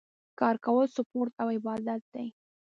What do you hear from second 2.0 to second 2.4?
دی